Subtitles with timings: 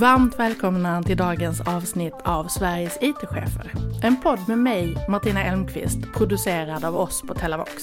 [0.00, 3.72] Varmt välkomna till dagens avsnitt av Sveriges IT-chefer.
[4.02, 7.82] En podd med mig, Martina Elmqvist, producerad av oss på Telavox.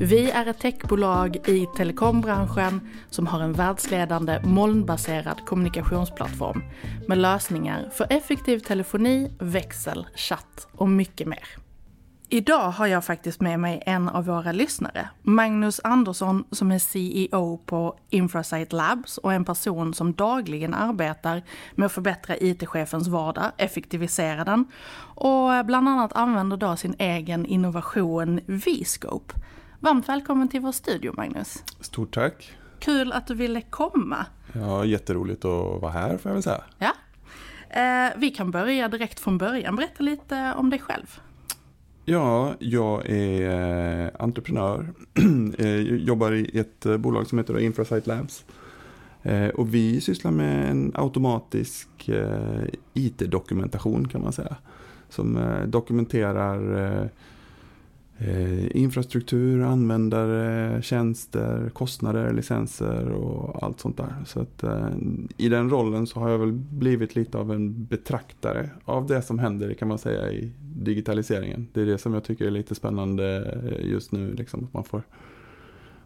[0.00, 6.62] Vi är ett techbolag i telekombranschen som har en världsledande molnbaserad kommunikationsplattform
[7.08, 11.65] med lösningar för effektiv telefoni, växel, chatt och mycket mer.
[12.28, 17.56] Idag har jag faktiskt med mig en av våra lyssnare, Magnus Andersson som är CEO
[17.66, 21.42] på Infrasight Labs och en person som dagligen arbetar
[21.74, 24.64] med att förbättra IT-chefens vardag, effektivisera den
[24.98, 29.34] och bland annat använder då sin egen innovation V-scope.
[29.80, 31.64] Varmt välkommen till vår studio Magnus.
[31.80, 32.56] Stort tack.
[32.78, 34.26] Kul att du ville komma.
[34.52, 36.64] Ja, jätteroligt att vara här får jag väl säga.
[36.78, 36.92] Ja.
[37.80, 39.76] Eh, vi kan börja direkt från början.
[39.76, 41.20] Berätta lite om dig själv.
[42.08, 44.92] Ja, jag är eh, entreprenör.
[45.14, 48.44] Jag eh, jobbar i ett eh, bolag som heter Infrasight Labs.
[49.54, 51.88] Och vi sysslar med en automatisk
[52.94, 54.56] IT-dokumentation kan man säga.
[55.08, 57.10] Som dokumenterar
[58.70, 64.14] infrastruktur, användare, tjänster, kostnader, licenser och allt sånt där.
[64.26, 64.64] Så att,
[65.36, 69.38] I den rollen så har jag väl blivit lite av en betraktare av det som
[69.38, 71.68] händer kan man säga i digitaliseringen.
[71.72, 74.34] Det är det som jag tycker är lite spännande eh, just nu.
[74.34, 75.02] Liksom, man, får,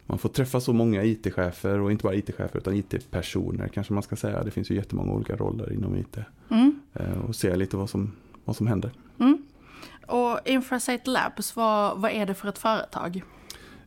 [0.06, 4.16] man får träffa så många IT-chefer och inte bara IT-chefer utan IT-personer kanske man ska
[4.16, 4.44] säga.
[4.44, 6.18] Det finns ju jättemånga olika roller inom IT.
[6.48, 6.80] Mm.
[6.94, 8.12] Eh, och se lite vad som,
[8.44, 8.90] vad som händer.
[9.18, 9.42] Mm.
[10.10, 13.22] Och Infrasight Labs, vad, vad är det för ett företag?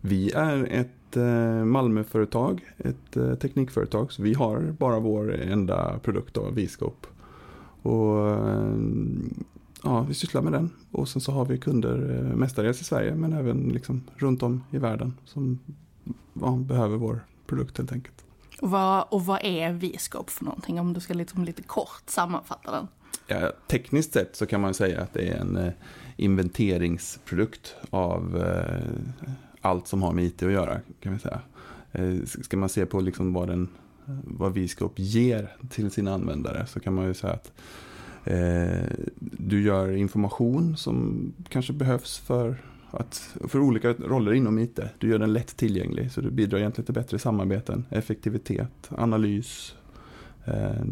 [0.02, 4.12] Vi är ett eh, Malmöföretag, ett teknikföretag.
[4.12, 7.08] Så vi har bara vår enda produkt, då, Viscope.
[7.82, 8.38] Och
[9.84, 10.70] ja, vi sysslar med den.
[10.92, 14.64] Och sen så har vi kunder eh, mestadels i Sverige men även liksom runt om
[14.72, 15.60] i världen som
[16.34, 18.24] ja, behöver vår produkt helt enkelt.
[18.62, 22.72] Och vad, och vad är Viscope för någonting om du ska liksom lite kort sammanfatta
[22.72, 22.88] den?
[23.28, 25.74] Ja, tekniskt sett så kan man säga att det är en eh,
[26.18, 29.14] inventeringsprodukt av eh,
[29.62, 30.80] allt som har med IT att göra.
[31.00, 31.42] kan vi säga.
[31.92, 33.68] Eh, ska man se på liksom vad, den,
[34.24, 37.52] vad Viscope ger till sina användare så kan man ju säga att
[38.24, 38.88] Eh,
[39.20, 42.58] du gör information som kanske behövs för,
[42.92, 44.80] att, för olika roller inom IT.
[44.98, 49.76] Du gör den lätt tillgänglig så du bidrar egentligen till bättre samarbeten, effektivitet, analys.
[50.46, 50.84] Eh,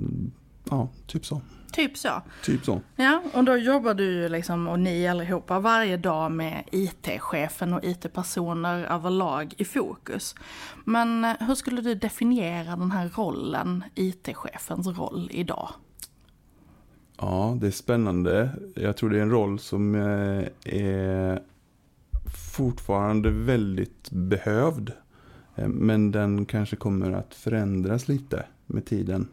[0.72, 1.42] ja, typ så.
[1.72, 2.22] Typ så.
[2.44, 2.82] Typ så.
[2.96, 8.86] Ja, och då jobbar du liksom, och ni allihopa varje dag med IT-chefen och IT-personer
[8.86, 10.36] överlag i fokus.
[10.86, 15.70] Men eh, hur skulle du definiera den här rollen, IT-chefens roll idag?
[17.18, 18.50] Ja, det är spännande.
[18.76, 21.42] Jag tror det är en roll som eh, är
[22.56, 24.92] fortfarande väldigt behövd.
[25.56, 29.28] Eh, men den kanske kommer att förändras lite med tiden.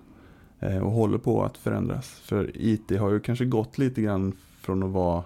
[0.61, 2.09] Eh, och håller på att förändras.
[2.09, 5.25] För IT har ju kanske gått lite grann från att vara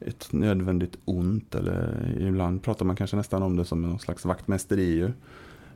[0.00, 1.54] ett nödvändigt ont.
[1.54, 5.12] Eller ibland pratar man kanske nästan om det som någon slags vaktmästeri.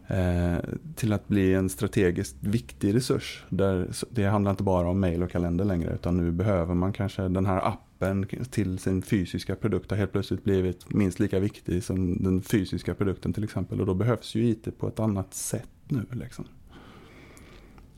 [0.07, 0.57] Eh,
[0.95, 3.45] till att bli en strategiskt viktig resurs.
[3.49, 7.29] Där det handlar inte bara om mail och kalender längre utan nu behöver man kanske
[7.29, 12.23] den här appen till sin fysiska produkt har helt plötsligt blivit minst lika viktig som
[12.23, 16.07] den fysiska produkten till exempel och då behövs ju IT på ett annat sätt nu.
[16.11, 16.45] Liksom.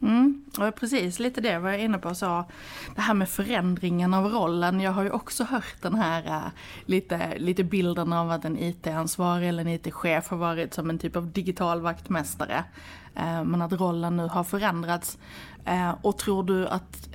[0.03, 2.45] Mm, och precis lite det var jag inne på så
[2.95, 4.81] det här med förändringen av rollen.
[4.81, 6.51] Jag har ju också hört den här äh,
[6.85, 11.17] lite, lite bilden av att en IT-ansvarig eller en IT-chef har varit som en typ
[11.17, 12.65] av digital vaktmästare.
[13.15, 15.19] Äh, men att rollen nu har förändrats.
[15.65, 17.09] Äh, och tror du att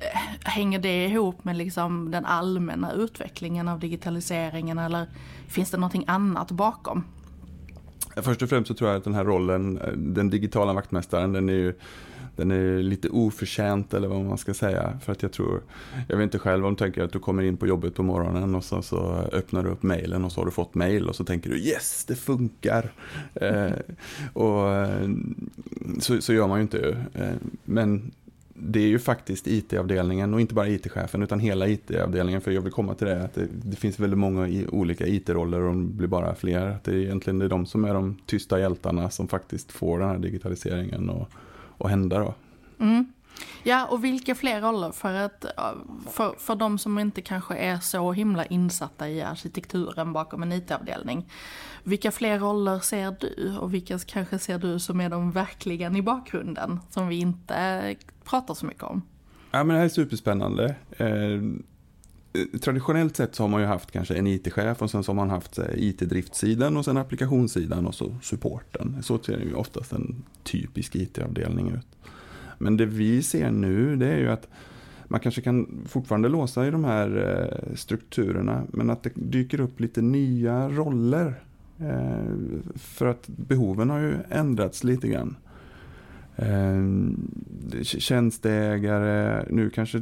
[0.44, 5.08] hänger det ihop med liksom den allmänna utvecklingen av digitaliseringen eller
[5.48, 7.04] finns det någonting annat bakom?
[8.16, 11.54] Först och främst så tror jag att den här rollen, den digitala vaktmästaren, den är
[11.54, 11.74] ju
[12.42, 15.00] den är lite oförtjänt eller vad man ska säga.
[15.04, 15.62] För att jag tror,
[16.08, 18.56] jag vet inte själv om du tänker att du kommer in på jobbet på morgonen
[18.56, 18.98] och så, så
[19.32, 22.06] öppnar du upp mejlen och så har du fått mejl och så tänker du yes,
[22.06, 22.92] det funkar.
[23.42, 23.72] Eh,
[24.34, 25.10] och eh,
[26.00, 26.98] så, så, gör man ju inte.
[27.14, 27.34] Eh,
[27.66, 28.12] men
[28.54, 32.42] det är ju faktiskt IT-avdelningen och inte bara IT-chefen utan hela IT-avdelningen.
[32.42, 35.68] För jag vill komma till det att det, det finns väldigt många olika IT-roller och
[35.68, 36.66] de blir bara fler.
[36.66, 40.00] Att det är egentligen det är de som är de tysta hjältarna som faktiskt får
[40.00, 41.30] den här digitaliseringen och,
[41.82, 42.34] och hända då.
[42.80, 43.14] Mm.
[43.64, 44.92] Ja, och vilka fler roller?
[44.92, 45.46] För, att,
[46.10, 51.30] för, för de som inte kanske är så himla insatta i arkitekturen bakom en IT-avdelning.
[51.84, 53.58] Vilka fler roller ser du?
[53.58, 56.80] Och vilka kanske ser du som är de verkligen i bakgrunden?
[56.90, 59.02] Som vi inte pratar så mycket om.
[59.52, 60.76] Ja, men det här är superspännande.
[62.34, 65.16] Eh, traditionellt sett så har man ju haft kanske en IT-chef och sen så har
[65.16, 69.04] man haft eh, it-driftsidan och sen applikationssidan och så supporten.
[69.04, 71.88] Så ser ju oftast en typisk IT-avdelning ut.
[72.58, 74.48] Men det vi ser nu det är ju att
[75.08, 79.80] man kanske kan fortfarande låsa i de här eh, strukturerna men att det dyker upp
[79.80, 81.44] lite nya roller.
[82.76, 85.36] För att behoven har ju ändrats lite grann.
[86.36, 87.32] Ehm,
[87.84, 90.02] tjänsteägare, nu kanske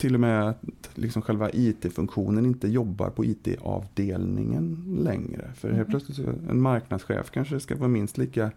[0.00, 5.50] till och med att liksom själva IT-funktionen inte jobbar på IT-avdelningen längre.
[5.54, 5.90] För helt mm.
[5.90, 8.50] plötsligt en marknadschef kanske ska vara minst lika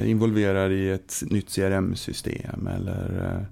[0.00, 3.46] involverad i ett nytt CRM-system eller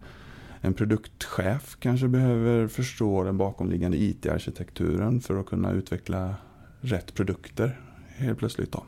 [0.61, 6.35] en produktchef kanske behöver förstå den bakomliggande IT-arkitekturen för att kunna utveckla
[6.81, 8.73] rätt produkter helt plötsligt.
[8.73, 8.85] Då.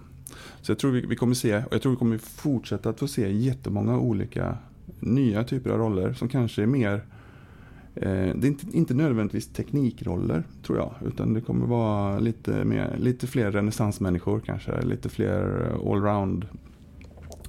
[0.63, 3.09] Så jag tror vi, vi kommer se, och jag tror vi kommer fortsätta att få
[3.09, 4.59] se jättemånga olika
[5.01, 7.16] nya typer av roller som kanske är mer eh,
[8.01, 10.95] det är inte, inte nödvändigtvis teknikroller tror jag.
[11.07, 14.83] Utan det kommer vara lite, mer, lite fler renässansmänniskor kanske.
[14.83, 16.47] Lite fler allround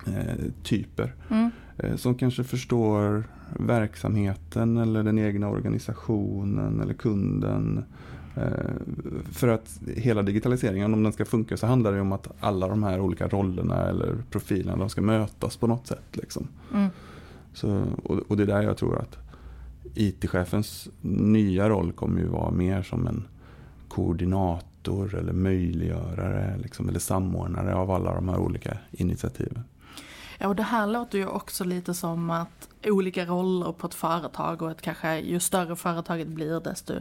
[0.08, 1.10] eh.
[1.30, 1.52] Mm.
[1.78, 3.24] Eh, som kanske förstår
[3.60, 7.84] verksamheten eller den egna organisationen eller kunden.
[8.36, 8.74] Eh,
[9.32, 12.84] för att hela digitaliseringen, om den ska funka, så handlar det om att alla de
[12.84, 16.08] här olika rollerna eller profilerna, de ska mötas på något sätt.
[16.12, 16.48] Liksom.
[16.74, 16.90] Mm.
[17.54, 19.27] Så, och, och det är där jag tror att
[19.98, 23.28] IT-chefens nya roll kommer ju vara mer som en
[23.88, 29.64] koordinator eller möjliggörare liksom, eller samordnare av alla de här olika initiativen.
[30.40, 34.62] Ja, och det här låter ju också lite som att olika roller på ett företag
[34.62, 36.94] och att kanske ju större företaget blir desto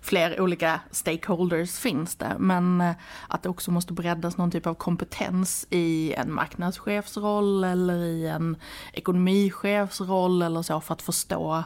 [0.00, 2.36] fler olika stakeholders finns det.
[2.38, 2.92] Men eh,
[3.28, 8.56] att det också måste breddas någon typ av kompetens i en marknadschefsroll eller i en
[8.92, 11.64] ekonomichefsroll eller så för att förstå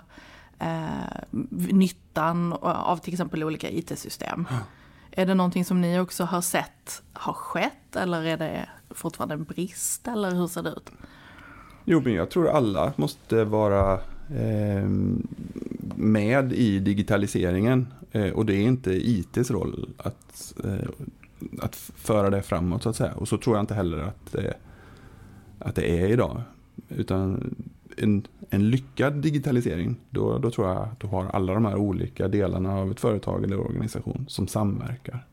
[0.58, 1.38] eh,
[1.72, 4.46] nyttan av till exempel olika IT-system.
[4.50, 4.62] Mm.
[5.10, 9.44] Är det någonting som ni också har sett har skett eller är det fortfarande en
[9.44, 10.90] brist eller hur ser det ut?
[11.84, 13.92] Jo, men jag tror alla måste vara
[14.30, 14.88] eh,
[15.96, 17.86] med i digitaliseringen.
[18.12, 20.88] Eh, och det är inte ITs roll att, eh,
[21.62, 23.14] att föra det framåt så att säga.
[23.14, 24.54] Och så tror jag inte heller att, det,
[25.58, 26.42] att det är idag.
[26.88, 27.54] Utan
[27.96, 32.28] en, en lyckad digitalisering, då, då tror jag att du har alla de här olika
[32.28, 35.24] delarna av ett företag eller organisation som samverkar.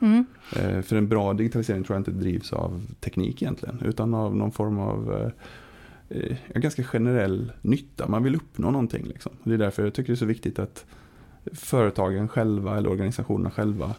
[0.00, 0.26] Mm.
[0.56, 4.52] Eh, för en bra digitalisering tror jag inte drivs av teknik egentligen, utan av någon
[4.52, 8.08] form av eh, eh, ganska generell nytta.
[8.08, 9.04] Man vill uppnå någonting.
[9.04, 9.32] Liksom.
[9.44, 10.84] Det är därför jag tycker det är så viktigt att
[11.52, 13.94] företagen själva eller organisationerna själva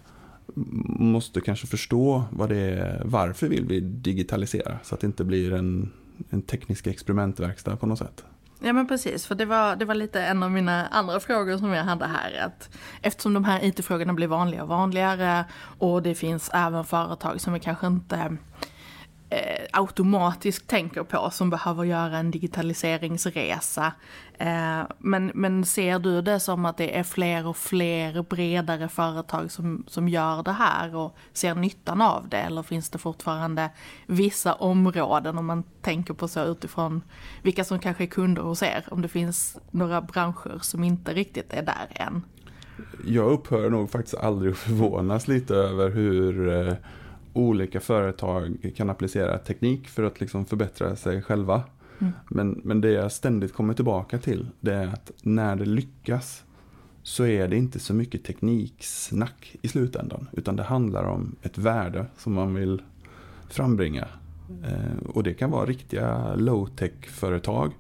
[1.00, 5.54] måste kanske förstå vad det är, varför vill vi digitalisera så att det inte blir
[5.54, 5.92] en,
[6.30, 8.26] en teknisk experimentverkstad på något sätt.
[8.66, 11.74] Ja men precis, för det var, det var lite en av mina andra frågor som
[11.74, 12.46] jag hade här.
[12.46, 12.70] Att
[13.02, 15.46] eftersom de här IT-frågorna blir vanligare och vanligare
[15.80, 18.38] och det finns även företag som vi kanske inte
[19.36, 23.94] eh, automatiskt tänker på som behöver göra en digitaliseringsresa.
[24.38, 29.52] Eh, men, men ser du det som att det är fler och fler bredare företag
[29.52, 32.38] som, som gör det här och ser nyttan av det?
[32.38, 33.70] Eller finns det fortfarande
[34.06, 37.02] vissa områden om man tänker på så utifrån
[37.42, 38.86] vilka som kanske är kunder hos er?
[38.92, 42.22] Om det finns några branscher som inte riktigt är där än?
[43.06, 46.74] Jag upphör nog faktiskt aldrig att förvånas lite över hur eh
[47.36, 51.64] olika företag kan applicera teknik för att liksom förbättra sig själva.
[52.00, 52.14] Mm.
[52.30, 56.44] Men, men det jag ständigt kommer tillbaka till det är att när det lyckas
[57.04, 60.28] så är det inte så mycket tekniksnack i slutändan.
[60.32, 62.82] Utan det handlar om ett värde som man vill
[63.50, 64.08] frambringa.
[64.64, 67.76] Eh, och det kan vara riktiga low-tech företag eh,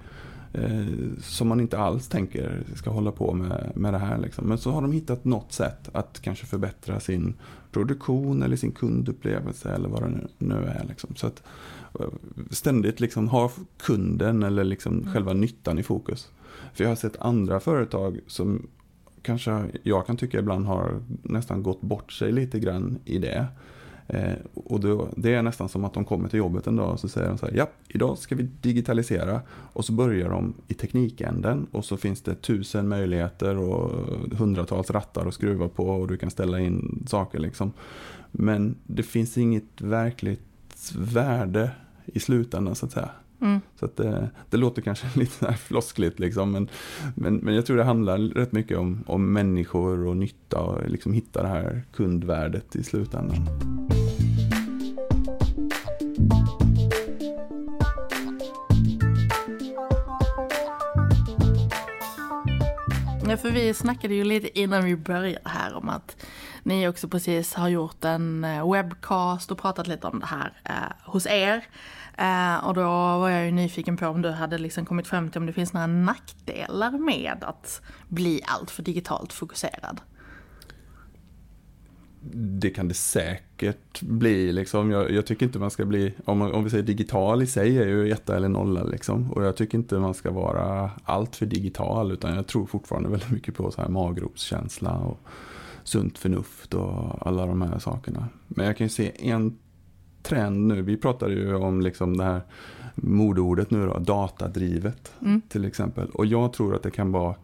[1.22, 4.18] som man inte alls tänker ska hålla på med, med det här.
[4.18, 4.48] Liksom.
[4.48, 7.34] Men så har de hittat något sätt att kanske förbättra sin
[7.72, 10.86] produktion eller sin kundupplevelse eller vad det nu är.
[10.90, 11.16] Liksom.
[11.16, 11.44] Så att
[12.00, 12.08] eh,
[12.50, 15.14] ständigt liksom ha kunden eller liksom mm.
[15.14, 16.30] själva nyttan i fokus.
[16.74, 18.68] För jag har sett andra företag som
[19.22, 23.48] kanske jag kan tycka ibland har nästan gått bort sig lite grann i det.
[24.08, 27.00] Eh, och då, det är nästan som att de kommer till jobbet en dag och
[27.00, 29.42] så säger de så här, ja, idag ska vi digitalisera.
[29.50, 33.92] Och så börjar de i teknikänden och så finns det tusen möjligheter och
[34.38, 37.74] hundratals rattar att skruva på och du kan ställa in saker liksom.
[38.32, 40.42] Men det finns inget verkligt
[40.98, 41.72] värde
[42.06, 43.10] i slutändan så att säga.
[43.46, 43.62] Mm.
[43.80, 46.70] Så att det, det, låter kanske lite floskligt liksom, men,
[47.16, 51.14] men, men jag tror det handlar rätt mycket om, om människor och nytta och liksom
[51.14, 53.48] hitta det här kundvärdet i slutändan.
[63.29, 66.25] Ja, för vi snackade ju lite innan vi började här om att
[66.63, 71.12] ni också precis har gjort en eh, webcast och pratat lite om det här eh,
[71.12, 71.65] hos er.
[72.17, 72.84] Eh, och då
[73.20, 75.74] var jag ju nyfiken på om du hade liksom kommit fram till om det finns
[75.74, 80.01] några nackdelar med att bli alltför digitalt fokuserad.
[82.60, 83.45] Det kan det säkert
[84.02, 84.52] bli.
[84.52, 84.92] Liksom.
[84.92, 87.88] Jag, jag tycker inte man ska bli, om, om vi säger digital i sig är
[87.88, 88.84] ju etta eller nolla.
[88.84, 89.32] Liksom.
[89.32, 92.12] Och jag tycker inte man ska vara allt för digital.
[92.12, 95.20] Utan jag tror fortfarande väldigt mycket på så här magropskänsla och
[95.84, 98.28] sunt förnuft och alla de här sakerna.
[98.48, 99.58] Men jag kan ju se en
[100.24, 100.82] trend nu.
[100.82, 102.42] Vi pratade ju om liksom det här
[102.96, 105.42] modeordet nu då, datadrivet mm.
[105.50, 106.10] till exempel.
[106.10, 107.36] Och jag tror att det kan vara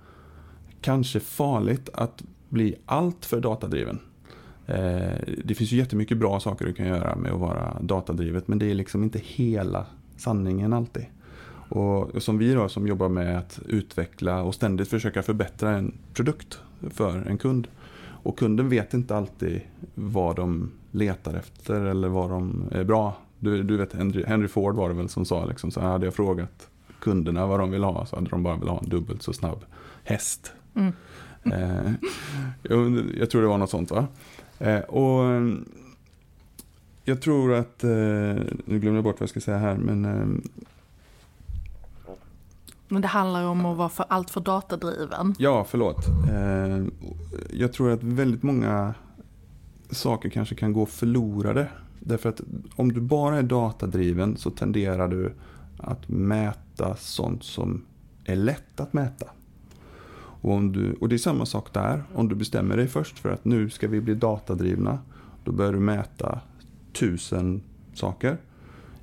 [0.82, 4.00] kanske farligt att bli allt för datadriven.
[4.72, 8.60] Eh, det finns ju jättemycket bra saker du kan göra med att vara datadrivet men
[8.60, 9.86] det är liksom inte hela
[10.18, 11.06] sanningen alltid.
[11.70, 16.60] Och som vi då som jobbar med att utveckla och ständigt försöka förbättra en produkt
[16.90, 17.68] för en kund.
[18.24, 19.62] Och kunden vet inte alltid
[19.96, 23.18] vad de letar efter eller vad de är bra.
[23.40, 26.14] Du, du vet Henry, Henry Ford var det väl som sa liksom, så hade jag
[26.14, 29.34] frågat kunderna vad de vill ha så hade de bara velat ha en dubbelt så
[29.34, 29.66] snabb
[30.04, 30.54] häst.
[30.76, 30.94] Mm.
[31.44, 31.92] Eh,
[32.62, 34.08] jag, jag, tror det var något sånt va.
[34.62, 35.42] Eh, och
[37.04, 40.52] jag tror att, eh, nu glömde jag bort vad jag ska säga här men eh,
[42.92, 45.36] men det handlar om att vara för, allt för datadriven.
[45.40, 46.08] Ja, förlåt.
[46.30, 46.86] Eh,
[47.60, 48.94] jag tror att väldigt många
[49.90, 51.68] saker kanske kan gå förlorade.
[52.00, 52.42] Därför att
[52.76, 55.34] om du bara är datadriven så tenderar du
[55.78, 57.86] att mäta sånt som
[58.26, 59.26] är lätt att mäta.
[60.42, 62.04] Och, om du, och det är samma sak där.
[62.14, 65.00] Om du bestämmer dig först för att nu ska vi bli datadrivna.
[65.44, 66.40] Då börjar du mäta
[66.94, 67.62] tusen
[67.94, 68.38] saker.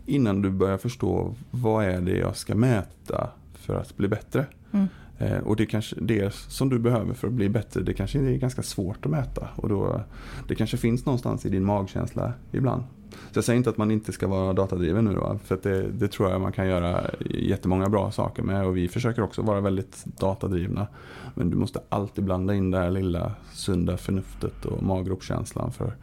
[0.07, 4.47] Innan du börjar förstå vad är det jag ska mäta för att bli bättre.
[4.73, 4.87] Mm.
[5.19, 8.37] Eh, och det kanske det som du behöver för att bli bättre, det kanske är
[8.37, 9.49] ganska svårt att mäta.
[9.57, 10.03] Och då,
[10.49, 12.83] det kanske finns någonstans i din magkänsla ibland.
[13.11, 16.09] Så jag säger inte att man inte ska vara datadriven nu då, för det, det,
[16.09, 20.05] tror jag man kan göra jättemånga bra saker med och vi försöker också vara väldigt
[20.05, 20.87] datadrivna.
[21.35, 25.73] Men du måste alltid blanda in det här lilla sunda förnuftet och maggropskänslan.
[25.73, 25.97] för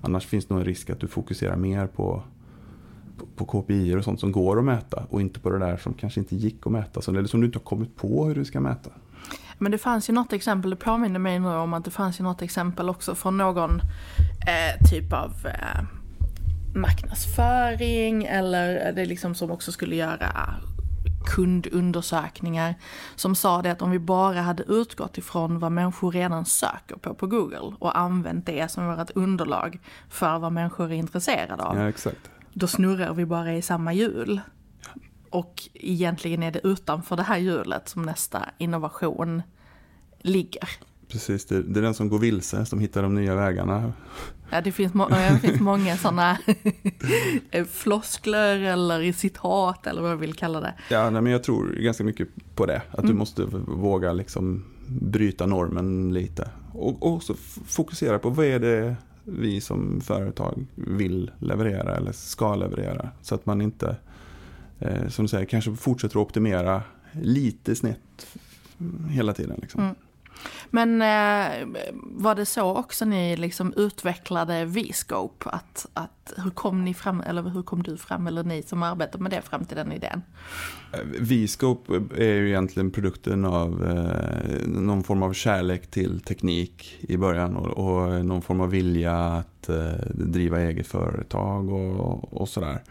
[0.00, 2.22] annars finns det nog en risk att du fokuserar mer på
[3.36, 6.20] på KPI och sånt som går att mäta och inte på det där som kanske
[6.20, 7.00] inte gick att mäta.
[7.00, 8.90] Eller som liksom du inte har kommit på hur du ska mäta.
[9.58, 12.24] Men det fanns ju något exempel, det påminner mig nu om att det fanns ju
[12.24, 15.84] något exempel också från någon eh, typ av eh,
[16.74, 20.54] marknadsföring eller det liksom som också skulle göra
[21.26, 22.74] kundundersökningar
[23.16, 27.14] som sa det att om vi bara hade utgått ifrån vad människor redan söker på
[27.14, 31.76] på Google och använt det som vårt underlag för vad människor är intresserade av.
[31.76, 34.40] Ja, exakt då snurrar vi bara i samma hjul.
[35.30, 39.42] Och egentligen är det utanför det här hjulet som nästa innovation
[40.18, 40.68] ligger.
[41.08, 43.92] Precis, det, är den som går vilse som hittar de nya vägarna.
[44.50, 46.38] Ja, det finns, må det finns många sådana
[47.70, 50.74] floskler eller citat eller vad jag vill kalla det.
[50.90, 52.82] Ja, nej, men jag tror ganska mycket på det.
[52.90, 53.10] Att mm.
[53.10, 56.50] du måste våga liksom bryta normen lite.
[56.72, 57.34] Och också
[57.66, 63.10] fokusera på vad är det vi som företag vill leverera eller ska leverera.
[63.22, 63.96] Så att man inte,
[64.78, 68.26] eh, som du säger, kanske fortsätter att optimera lite snett
[69.08, 69.58] hela tiden.
[69.62, 69.82] Liksom.
[69.82, 69.94] Mm.
[70.70, 71.68] Men eh,
[72.02, 75.50] var det så också ni liksom utvecklade V-scope?
[75.50, 79.18] Att, att, hur kom ni fram, eller hur kom du fram, eller ni som arbetar
[79.18, 80.22] med det fram till den idén?
[80.92, 87.16] Eh, V-scope är ju egentligen produkten av eh, någon form av kärlek till teknik i
[87.16, 92.82] början och, och någon form av vilja att eh, driva eget företag och, och sådär.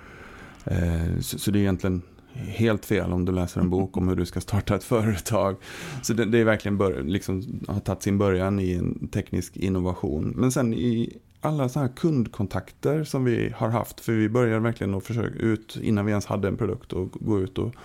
[0.65, 2.01] Eh, så, så det är egentligen
[2.37, 5.55] helt fel om du läser en bok om hur du ska starta ett företag.
[6.01, 10.33] Så det, det är verkligen bör, liksom, har tagit sin början i en teknisk innovation.
[10.35, 14.95] Men sen i alla så här kundkontakter som vi har haft, för vi började verkligen
[14.95, 17.75] att försöka ut innan vi ens hade en produkt och gå ut och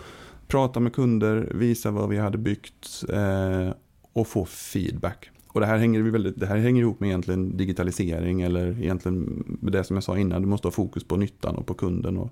[0.47, 3.75] prata med kunder, visa vad vi hade byggt eh,
[4.12, 5.30] och få feedback.
[5.52, 9.85] Och det här, hänger väldigt, det här hänger ihop med egentligen digitalisering eller egentligen det
[9.85, 10.42] som jag sa innan.
[10.42, 12.30] Du måste ha fokus på nyttan och på kunden och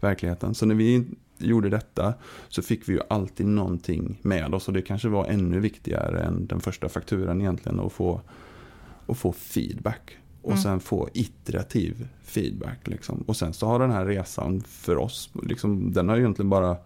[0.00, 0.54] verkligheten.
[0.54, 1.04] Så när vi
[1.38, 2.14] gjorde detta
[2.48, 6.46] så fick vi ju alltid någonting med oss och det kanske var ännu viktigare än
[6.46, 8.20] den första fakturan egentligen att få,
[9.06, 10.16] att få feedback.
[10.42, 10.62] Och mm.
[10.62, 12.88] sen få iterativ feedback.
[12.88, 13.24] Liksom.
[13.26, 16.76] Och sen så har den här resan för oss, liksom, den har egentligen bara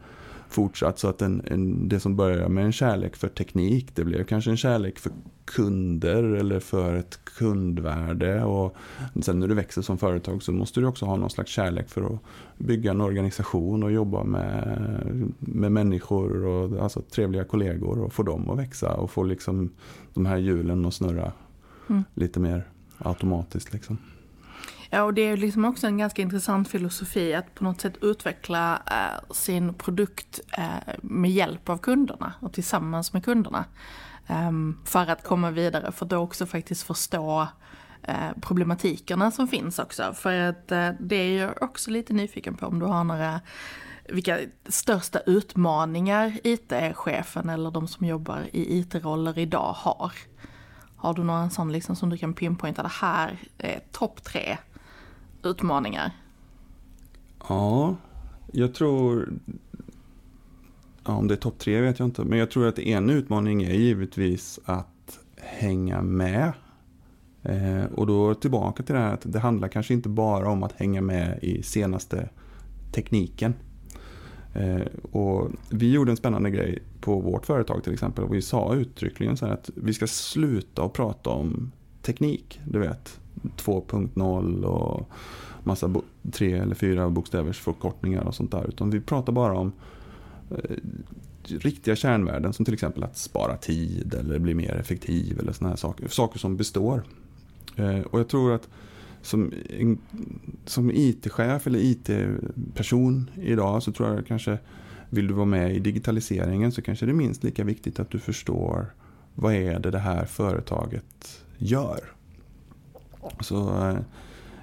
[0.55, 4.25] fortsatt så att en, en, det som börjar med en kärlek för teknik, det blev
[4.25, 5.13] kanske en kärlek för
[5.45, 8.45] kunder eller för ett kundvärde.
[8.45, 8.77] Och
[9.23, 12.15] sen när du växer som företag så måste du också ha någon slags kärlek för
[12.15, 12.21] att
[12.59, 18.51] bygga en organisation och jobba med, med människor och alltså trevliga kollegor och få dem
[18.51, 19.71] att växa och få liksom
[20.15, 21.33] de här hjulen att snurra
[21.89, 22.05] mm.
[22.15, 22.69] lite mer
[22.99, 23.73] automatiskt.
[23.73, 23.99] Liksom.
[24.95, 28.83] Ja, och det är liksom också en ganska intressant filosofi att på något sätt utveckla
[28.87, 33.65] eh, sin produkt eh, med hjälp av kunderna och tillsammans med kunderna.
[34.27, 34.53] Eh,
[34.85, 37.49] för att komma vidare, för att då också faktiskt förstå
[38.03, 40.15] eh, problematikerna som finns också.
[40.15, 43.41] För att eh, det är jag också lite nyfiken på om du har några
[44.09, 50.13] vilka största utmaningar IT-chefen eller de som jobbar i IT-roller idag har.
[50.97, 54.59] Har du någon sån liksom som du kan pinpointa, det här är topp tre
[55.47, 56.11] utmaningar?
[57.49, 57.97] Ja,
[58.53, 59.33] jag tror...
[61.05, 62.25] Ja, om det är topp tre vet jag inte.
[62.25, 66.53] Men jag tror att en utmaning är givetvis att hänga med.
[67.43, 70.73] Eh, och då tillbaka till det här att det handlar kanske inte bara om att
[70.73, 72.29] hänga med i senaste
[72.93, 73.55] tekniken.
[74.55, 74.83] Eh,
[75.13, 78.25] och vi gjorde en spännande grej på vårt företag till exempel.
[78.25, 81.73] Och vi sa uttryckligen så här att vi ska sluta att prata om
[82.03, 82.61] teknik.
[82.65, 85.09] Du vet, 2.0 och
[85.65, 85.95] massa
[86.33, 88.69] tre eller fyra bokstävers förkortningar och sånt där.
[88.69, 89.73] Utan vi pratar bara om
[90.51, 90.77] eh,
[91.47, 95.77] riktiga kärnvärden som till exempel att spara tid eller bli mer effektiv eller såna här
[95.77, 96.09] saker.
[96.09, 97.03] Saker som består.
[97.77, 98.69] Eh, och jag tror att
[99.23, 99.53] som,
[100.65, 104.59] som IT-chef eller IT-person idag så tror jag kanske
[105.11, 108.19] vill du vara med i digitaliseringen så kanske det är minst lika viktigt att du
[108.19, 108.87] förstår
[109.35, 112.14] vad är det det här företaget gör.
[113.41, 113.89] Så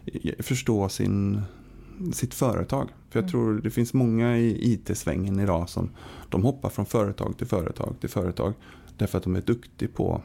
[0.06, 1.42] eh, förstå sin,
[2.14, 2.90] sitt företag.
[3.10, 3.32] För jag mm.
[3.32, 5.90] tror det finns många i IT-svängen idag som
[6.30, 8.54] de hoppar från företag till företag till företag.
[8.98, 10.22] Därför att de är duktiga på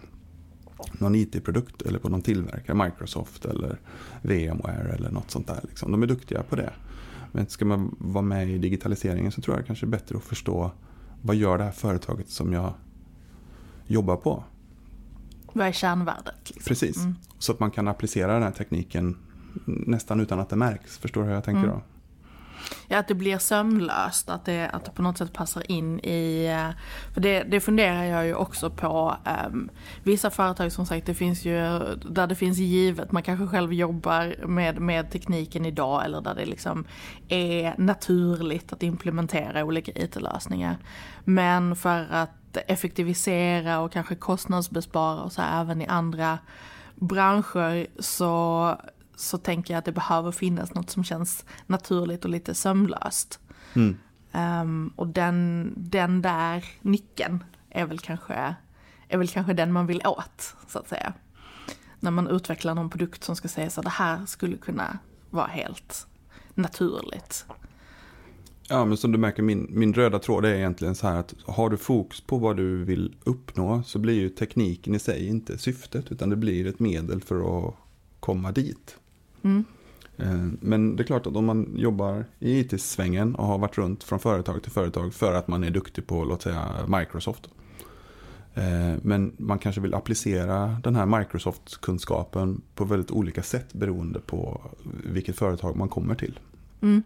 [0.92, 3.80] någon IT-produkt eller på någon tillverkare, Microsoft eller
[4.22, 5.60] VMware eller något sånt där.
[5.62, 5.92] Liksom.
[5.92, 6.72] De är duktiga på det.
[7.32, 10.24] Men ska man vara med i digitaliseringen så tror jag det kanske är bättre att
[10.24, 10.70] förstå
[11.22, 12.72] vad gör det här företaget som jag
[13.86, 14.44] jobbar på.
[15.56, 16.34] Vad är kärnvärdet?
[16.44, 16.64] Liksom?
[16.64, 17.14] Precis, mm.
[17.38, 19.16] så att man kan applicera den här tekniken
[19.64, 20.98] nästan utan att det märks.
[20.98, 21.70] Förstår du hur jag tänker mm.
[21.70, 21.82] då?
[22.88, 26.46] Ja, att det blir sömlöst, att det, att det på något sätt passar in i...
[26.46, 26.76] Eh,
[27.14, 29.16] för det, det funderar jag ju också på.
[29.46, 29.70] Um,
[30.02, 31.58] vissa företag som sagt, det finns ju
[32.10, 36.46] där det finns givet, man kanske själv jobbar med, med tekniken idag eller där det
[36.46, 36.84] liksom
[37.28, 40.78] är naturligt att implementera olika IT-lösningar.
[41.24, 46.38] Men för att effektivisera och kanske kostnadsbespara och så här, även i andra
[46.94, 48.76] branscher så
[49.16, 53.40] så tänker jag att det behöver finnas något som känns naturligt och lite sömlöst.
[53.74, 53.96] Mm.
[54.32, 58.54] Um, och den, den där nyckeln är väl, kanske,
[59.08, 61.12] är väl kanske den man vill åt, så att säga.
[62.00, 64.98] När man utvecklar någon produkt som ska säga så det här skulle kunna
[65.30, 66.06] vara helt
[66.54, 67.46] naturligt.
[68.68, 71.70] Ja, men som du märker, min, min röda tråd är egentligen så här att har
[71.70, 76.12] du fokus på vad du vill uppnå så blir ju tekniken i sig inte syftet,
[76.12, 77.74] utan det blir ett medel för att
[78.20, 78.96] komma dit.
[79.42, 79.64] Mm.
[80.16, 84.04] Eh, men det är klart att om man jobbar i IT-svängen och har varit runt
[84.04, 87.48] från företag till företag för att man är duktig på, låt säga Microsoft.
[88.54, 94.60] Eh, men man kanske vill applicera den här Microsoft-kunskapen på väldigt olika sätt beroende på
[95.04, 96.40] vilket företag man kommer till.
[96.80, 97.02] Mm.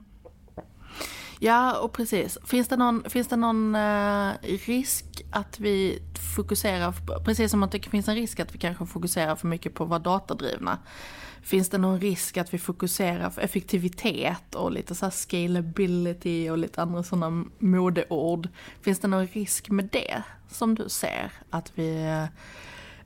[1.43, 2.39] Ja, och precis.
[2.45, 4.31] Finns det någon, finns det någon eh,
[4.67, 6.03] risk att vi
[6.37, 9.85] fokuserar, precis som att det finns en risk att vi kanske fokuserar för mycket på
[9.85, 10.79] att vara datadrivna.
[11.43, 16.83] Finns det någon risk att vi fokuserar på effektivitet och lite så scalability och lite
[16.83, 18.49] andra sådana modeord?
[18.83, 21.33] Finns det någon risk med det som du ser?
[21.51, 22.03] Att vi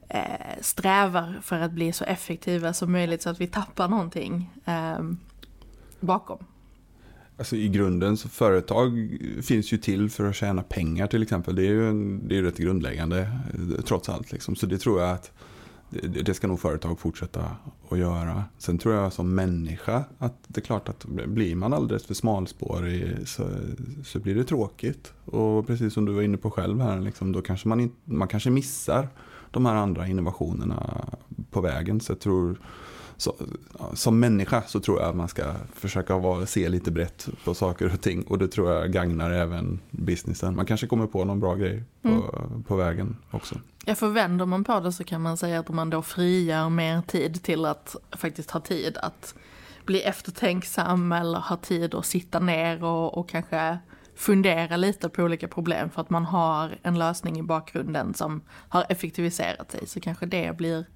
[0.08, 4.98] eh, strävar för att bli så effektiva som möjligt så att vi tappar någonting eh,
[6.00, 6.38] bakom?
[7.38, 11.54] Alltså i grunden så företag finns ju till för att tjäna pengar till exempel.
[11.54, 14.32] Det är ju, en, det är rätt grundläggande eh, trots allt.
[14.32, 14.56] Liksom.
[14.56, 15.32] Så det tror jag att
[16.24, 17.56] det ska nog företag fortsätta
[17.88, 18.44] att göra.
[18.58, 23.28] Sen tror jag som människa att det är klart att blir man alldeles för smalspårig
[23.28, 23.48] så,
[24.04, 25.12] så blir det tråkigt.
[25.24, 28.28] Och precis som du var inne på själv här, liksom, då kanske man, in, man
[28.28, 29.08] kanske missar
[29.50, 31.08] de här andra innovationerna
[31.50, 32.00] på vägen.
[32.00, 32.58] Så jag tror
[33.16, 33.34] så,
[33.94, 37.92] som människa så tror jag att man ska försöka vara, se lite brett på saker
[37.94, 38.22] och ting.
[38.22, 40.56] Och det tror jag gagnar även businessen.
[40.56, 42.62] Man kanske kommer på någon bra grej på, mm.
[42.62, 43.60] på vägen också.
[43.84, 47.02] Ja, för vänder man på det så kan man säga att man då frigör mer
[47.02, 49.34] tid till att faktiskt ha tid att
[49.86, 53.78] bli eftertänksam eller ha tid att sitta ner och, och kanske
[54.16, 58.86] fundera lite på olika problem för att man har en lösning i bakgrunden som har
[58.88, 59.86] effektiviserat sig.
[59.86, 60.86] Så kanske det blir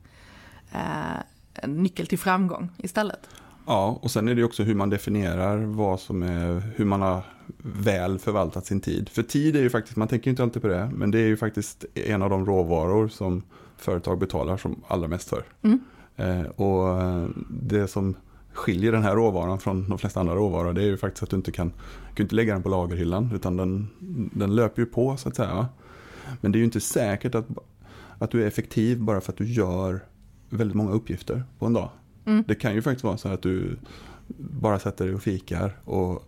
[0.73, 1.21] eh,
[1.63, 3.21] en nyckel till framgång istället.
[3.67, 7.23] Ja, och sen är det också hur man definierar vad som är, hur man har
[7.63, 9.09] väl förvaltat sin tid.
[9.09, 11.37] För tid är ju faktiskt, man tänker inte alltid på det, men det är ju
[11.37, 13.43] faktiskt en av de råvaror som
[13.77, 15.43] företag betalar som allra mest för.
[15.63, 15.81] Mm.
[16.17, 17.01] Eh, och
[17.51, 18.15] det som
[18.53, 21.37] skiljer den här råvaran från de flesta andra råvaror det är ju faktiskt att du
[21.37, 21.73] inte kan,
[22.15, 23.89] kan inte lägga den på lagerhyllan utan den,
[24.35, 25.69] den löper ju på så att säga.
[26.41, 27.47] Men det är ju inte säkert att,
[28.19, 30.01] att du är effektiv bara för att du gör
[30.51, 31.91] väldigt många uppgifter på en dag.
[32.25, 32.45] Mm.
[32.49, 33.79] Det kan ju faktiskt vara så att du
[34.39, 36.25] bara sätter dig och fikar och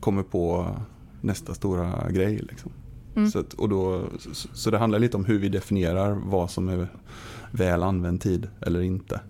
[0.00, 0.76] kommer på
[1.20, 2.36] nästa stora grej.
[2.36, 2.72] Liksom.
[3.16, 3.30] Mm.
[3.30, 6.68] Så, att, och då, så, så det handlar lite om hur vi definierar vad som
[6.68, 6.88] är
[7.50, 9.20] väl använd tid eller inte.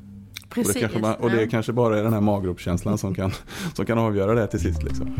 [0.49, 0.77] Precis.
[0.77, 3.33] Och det, kanske, och det kanske bara är den här maggropskänslan som kan,
[3.75, 4.83] som kan avgöra det till sist.
[4.83, 5.17] Liksom.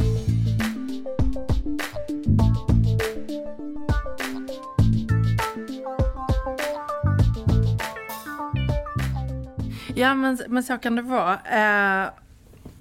[9.97, 11.41] Ja men, men så kan det vara.
[11.45, 12.11] Eh,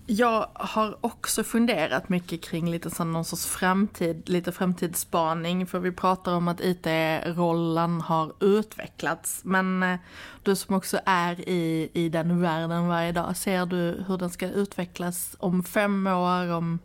[0.06, 5.67] jag har också funderat mycket kring lite sån någon sorts framtid, lite framtidsspaning.
[5.67, 9.41] För vi pratar om att IT-rollen har utvecklats.
[9.43, 9.99] Men eh,
[10.43, 14.47] du som också är i, i den världen varje dag, ser du hur den ska
[14.47, 16.80] utvecklas om fem år, om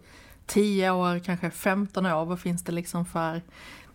[0.46, 2.24] tio år, kanske femton år?
[2.24, 3.42] Vad finns det liksom för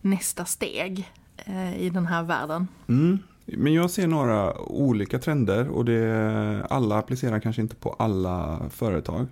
[0.01, 2.67] nästa steg eh, i den här världen?
[2.87, 3.19] Mm.
[3.45, 9.25] Men jag ser några olika trender och det, alla applicerar kanske inte på alla företag.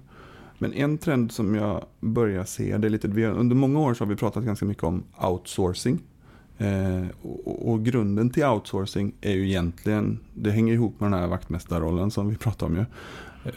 [0.57, 4.09] Men en trend som jag börjar se, det är lite, under många år så har
[4.09, 5.99] vi pratat ganska mycket om outsourcing.
[6.57, 11.27] Eh, och, och, grunden till outsourcing är ju egentligen, det hänger ihop med den här
[11.27, 12.85] vaktmästarrollen som vi pratade om ju.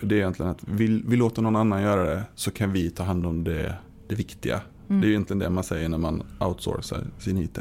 [0.00, 3.02] Det är egentligen att vi, vi låter någon annan göra det så kan vi ta
[3.02, 3.74] hand om det,
[4.08, 4.60] det viktiga.
[4.88, 5.00] Mm.
[5.00, 7.58] Det är ju egentligen det man säger när man outsourcar sin IT.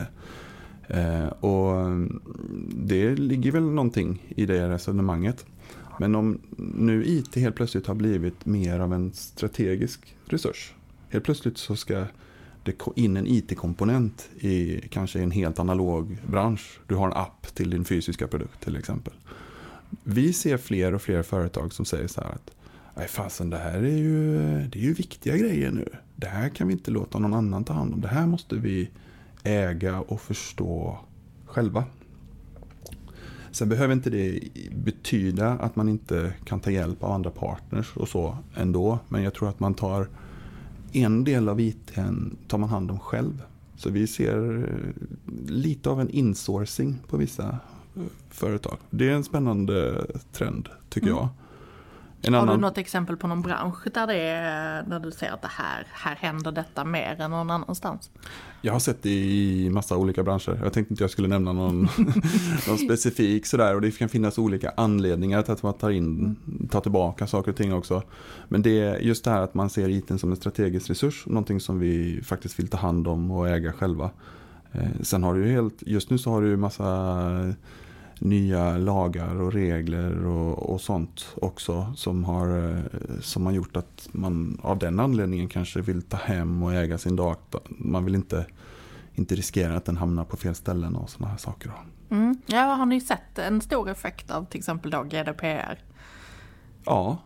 [0.93, 1.91] Eh, och
[2.75, 5.45] det ligger väl någonting i det resonemanget.
[5.99, 10.73] Men om nu IT helt plötsligt har blivit mer av en strategisk resurs.
[11.09, 12.05] Helt plötsligt så ska
[12.63, 16.79] det in en IT-komponent i kanske en helt analog bransch.
[16.87, 19.13] Du har en app till din fysiska produkt till exempel.
[20.03, 22.51] Vi ser fler och fler företag som säger så här att
[22.95, 25.89] Nej fasen det här är ju, det är ju viktiga grejer nu.
[26.15, 28.01] Det här kan vi inte låta någon annan ta hand om.
[28.01, 28.89] Det här måste vi
[29.43, 30.99] äga och förstå
[31.45, 31.83] själva.
[33.51, 34.39] Sen behöver inte det
[34.75, 38.99] betyda att man inte kan ta hjälp av andra partners och så ändå.
[39.09, 40.07] Men jag tror att man tar
[40.91, 41.91] en del av IT
[42.47, 43.43] tar man hand om själv.
[43.75, 44.69] Så vi ser
[45.47, 47.59] lite av en insourcing på vissa
[48.29, 48.77] företag.
[48.89, 51.19] Det är en spännande trend tycker mm.
[51.19, 51.29] jag.
[52.25, 52.55] En Har annan...
[52.55, 55.87] du något exempel på någon bransch där, det är, där du ser att det här,
[55.91, 58.09] här händer detta mer än någon annanstans?
[58.61, 60.59] Jag har sett det i massa olika branscher.
[60.63, 61.81] Jag tänkte inte jag skulle nämna någon,
[62.67, 63.75] någon specifik sådär.
[63.75, 66.35] Och det kan finnas olika anledningar till att man tar, in,
[66.71, 68.03] tar tillbaka saker och ting också.
[68.47, 71.25] Men det är just det här att man ser IT som en strategisk resurs.
[71.25, 74.09] Någonting som vi faktiskt vill ta hand om och äga själva.
[74.71, 77.53] Eh, sen har du ju helt, just nu så har du ju massa
[78.23, 82.81] nya lagar och regler och, och sånt också som har,
[83.21, 87.15] som har gjort att man av den anledningen kanske vill ta hem och äga sin
[87.15, 87.59] data.
[87.69, 88.45] Man vill inte,
[89.13, 91.71] inte riskera att den hamnar på fel ställen och sådana här saker.
[92.09, 92.41] Mm.
[92.45, 95.83] Ja, har ni sett en stor effekt av till exempel då GDPR?
[96.85, 97.17] Ja,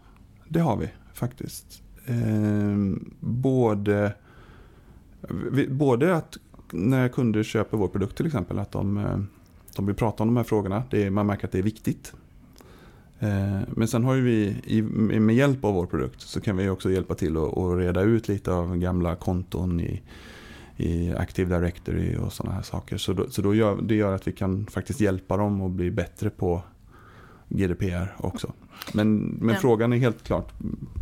[0.47, 1.83] det har vi faktiskt.
[2.05, 2.77] Eh,
[3.19, 4.13] både,
[5.69, 6.37] både att
[6.71, 9.17] när kunder köper vår produkt till exempel att de eh,
[9.77, 10.83] de vill prata om de här frågorna.
[10.89, 12.13] Det är, man märker att det är viktigt.
[13.19, 14.81] Eh, men sen har ju vi,
[15.19, 18.53] med hjälp av vår produkt, så kan vi också hjälpa till att reda ut lite
[18.53, 20.01] av gamla konton i,
[20.77, 22.97] i Active Directory och sådana här saker.
[22.97, 25.91] Så, då, så då gör, det gör att vi kan faktiskt hjälpa dem att bli
[25.91, 26.61] bättre på
[27.49, 28.53] GDPR också.
[28.93, 29.61] Men, men ja.
[29.61, 30.53] frågan är helt klart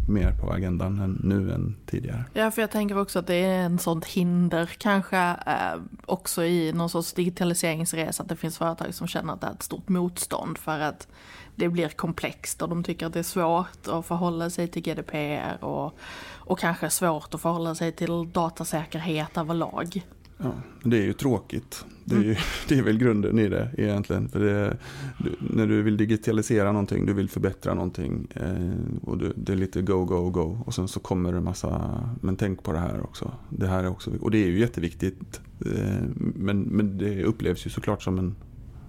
[0.09, 2.25] mer på agendan än, nu än tidigare.
[2.33, 6.73] Ja, för jag tänker också att det är en sånt hinder kanske eh, också i
[6.73, 10.57] någon sorts digitaliseringsresa att det finns företag som känner att det är ett stort motstånd
[10.57, 11.07] för att
[11.55, 15.63] det blir komplext och de tycker att det är svårt att förhålla sig till GDPR
[15.63, 15.97] och,
[16.33, 20.03] och kanske svårt att förhålla sig till datasäkerhet överlag.
[20.37, 21.85] Ja, det är ju tråkigt.
[22.03, 22.35] Det är, ju,
[22.67, 24.29] det är väl grunden i det egentligen.
[24.29, 24.77] För det,
[25.17, 29.57] du, när du vill digitalisera någonting, du vill förbättra någonting eh, och du, det är
[29.57, 30.57] lite go, go, go.
[30.65, 33.31] Och sen så kommer det en massa, men tänk på det här också.
[33.49, 35.41] Det här är också, och det är ju jätteviktigt.
[35.65, 38.35] Eh, men, men det upplevs ju såklart som en,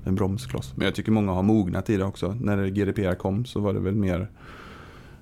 [0.04, 0.72] en bromskloss.
[0.76, 2.36] Men jag tycker många har mognat i det också.
[2.40, 4.30] När GDPR kom så var det väl mer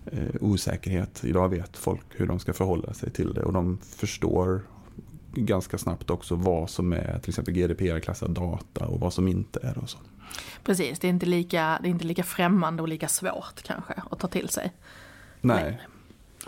[0.06, 1.24] eh, osäkerhet.
[1.24, 4.62] Idag vet folk hur de ska förhålla sig till det och de förstår
[5.36, 9.78] ganska snabbt också vad som är till exempel GDPR-klassad data och vad som inte är
[9.78, 9.98] och så.
[10.64, 14.18] Precis, det är inte lika, det är inte lika främmande och lika svårt kanske att
[14.18, 14.72] ta till sig.
[15.40, 15.80] Nej.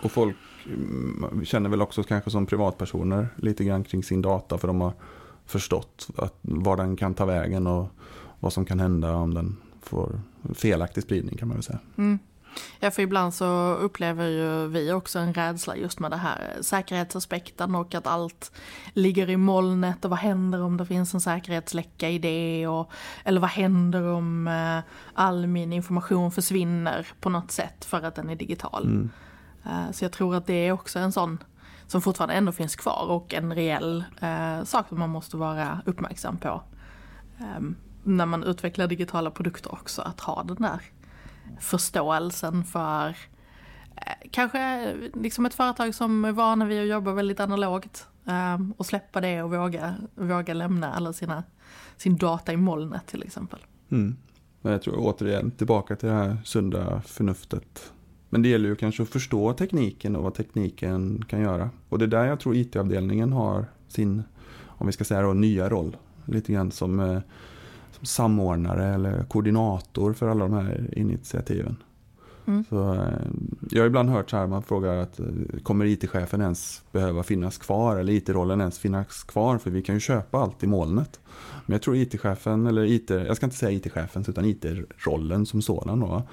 [0.03, 4.67] Och folk mm, känner väl också kanske som privatpersoner lite grann kring sin data för
[4.67, 4.93] de har
[5.45, 7.87] förstått att, var den kan ta vägen och
[8.39, 10.21] vad som kan hända om den får
[10.55, 11.79] felaktig spridning kan man väl säga.
[11.97, 12.19] Mm.
[12.79, 17.75] Ja, för ibland så upplever ju vi också en rädsla just med det här säkerhetsaspekten
[17.75, 18.51] och att allt
[18.93, 22.91] ligger i molnet och vad händer om det finns en säkerhetsläcka i det och
[23.23, 24.79] eller vad händer om eh,
[25.13, 28.85] all min information försvinner på något sätt för att den är digital.
[28.85, 29.09] Mm.
[29.65, 31.37] Eh, så jag tror att det är också en sån
[31.87, 36.37] som fortfarande ändå finns kvar och en reell eh, sak som man måste vara uppmärksam
[36.37, 36.61] på.
[37.57, 40.81] Um, när man utvecklar digitala produkter också, att ha den där
[41.59, 43.09] förståelsen för
[43.95, 48.73] eh, kanske eh, liksom ett företag som är vana vid att jobba väldigt analogt ehm,
[48.77, 51.43] och släppa det och våga, våga lämna alla sina,
[51.97, 53.59] sin data i molnet till exempel.
[53.89, 54.15] Mm.
[54.61, 57.91] Men jag tror återigen tillbaka till det här sunda förnuftet.
[58.29, 61.69] Men det gäller ju kanske att förstå tekniken och vad tekniken kan göra.
[61.89, 64.23] Och det är där jag tror IT-avdelningen har sin,
[64.65, 65.97] om vi ska säga då, nya roll.
[66.25, 67.19] Lite grann som eh,
[67.99, 71.75] eh, samordnare eller koordinator för alla de här initiativen.
[72.47, 72.63] Mm.
[72.69, 73.01] Så, eh,
[73.69, 75.25] jag har ibland hört så här, man frågar att eh,
[75.63, 80.01] kommer IT-chefen ens behöva finnas kvar eller IT-rollen ens finnas kvar för vi kan ju
[80.01, 81.19] köpa allt i molnet.
[81.65, 85.99] Men jag tror IT-chefen, eller IT, jag ska inte säga IT-chefen utan IT-rollen som sådan
[85.99, 86.23] då,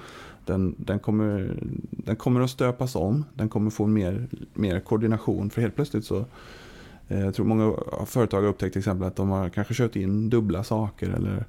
[0.45, 1.57] den, den, kommer,
[1.91, 6.25] den kommer att stöpas om, den kommer få mer, mer koordination för helt plötsligt så
[7.07, 7.73] Eh, jag tror många
[8.05, 11.45] företag har upptäckt till exempel att de har kanske kört in dubbla saker eller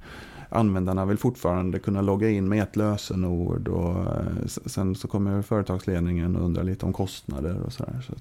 [0.49, 6.35] användarna vill fortfarande kunna logga in med ett lösenord och eh, sen så kommer företagsledningen
[6.35, 8.05] och undrar lite om kostnader och sådär.
[8.07, 8.13] Så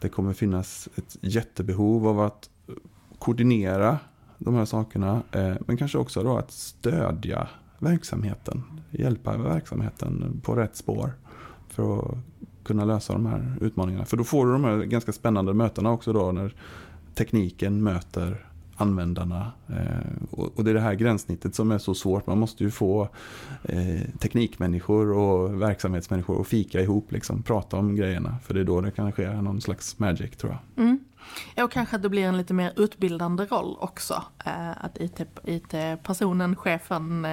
[0.00, 2.50] det kommer finnas ett jättebehov av att
[3.18, 3.98] koordinera
[4.38, 10.76] de här sakerna eh, men kanske också då att stödja verksamheten, hjälpa verksamheten på rätt
[10.76, 11.12] spår
[11.68, 12.14] för att
[12.68, 14.04] kunna lösa de här utmaningarna.
[14.04, 16.54] För då får du de här ganska spännande mötena också då när
[17.14, 19.52] tekniken möter användarna.
[19.68, 22.26] Eh, och det är det här gränssnittet som är så svårt.
[22.26, 23.08] Man måste ju få
[23.62, 28.36] eh, teknikmänniskor och verksamhetsmänniskor att fika ihop, liksom, prata om grejerna.
[28.44, 30.84] För det är då det kan ske någon slags magic tror jag.
[30.84, 30.98] Mm.
[31.62, 34.22] Och kanske att det blir en lite mer utbildande roll också.
[34.44, 34.98] Eh, att
[35.44, 37.26] IT-personen, IT chefen,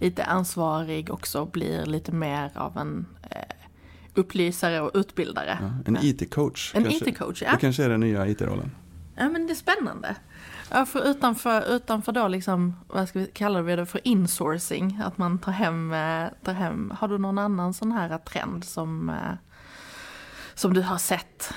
[0.00, 3.06] IT-ansvarig också blir lite mer av en
[4.18, 5.58] upplysare och utbildare.
[5.60, 6.74] Ja, en IT-coach.
[6.74, 7.50] En IT-coach, ja.
[7.50, 8.70] Det kanske är den nya IT-rollen.
[9.16, 10.16] Ja, men det är spännande.
[10.70, 15.38] Ja, för utanför, utanför då liksom, vad ska vi kalla det för insourcing, att man
[15.38, 19.14] tar hem, eh, tar hem, har du någon annan sån här trend som, eh,
[20.54, 21.50] som du har sett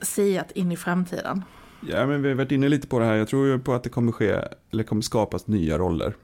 [0.00, 1.44] siat in i framtiden?
[1.80, 3.82] Ja, men vi har varit inne lite på det här, jag tror ju på att
[3.82, 4.40] det kommer ske,
[4.70, 6.14] eller kommer skapas nya roller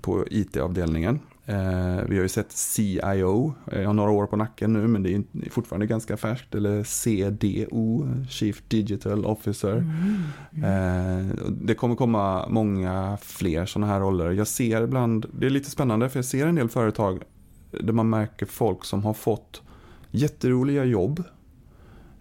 [0.00, 1.20] på IT-avdelningen.
[1.46, 5.14] Eh, vi har ju sett CIO, jag har några år på nacken nu men det
[5.14, 6.54] är fortfarande ganska färskt.
[6.54, 9.76] Eller CDO, Chief Digital Officer.
[9.76, 11.30] Mm, mm.
[11.30, 14.30] Eh, det kommer komma många fler sådana här roller.
[14.30, 17.22] Jag ser ibland, det är lite spännande för jag ser en del företag
[17.70, 19.62] där man märker folk som har fått
[20.10, 21.22] jätteroliga jobb.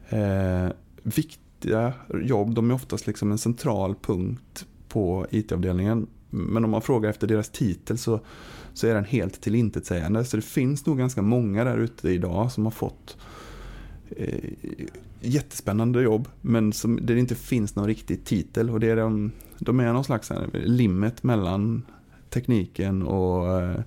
[0.09, 0.67] Eh,
[1.03, 6.07] viktiga jobb, de är oftast liksom en central punkt på IT-avdelningen.
[6.29, 8.19] Men om man frågar efter deras titel så
[8.73, 10.25] så är den helt tillintetsägande.
[10.25, 13.17] Så det finns nog ganska många där ute idag som har fått
[14.17, 14.51] eh,
[15.21, 18.69] jättespännande jobb men som, där det inte finns någon riktig titel.
[18.69, 21.83] Och det är de, de är någon slags eh, limmet mellan
[22.29, 23.81] tekniken och, eh,